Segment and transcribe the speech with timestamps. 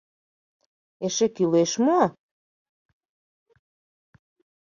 [1.05, 2.01] —Эше кӱлеш мо?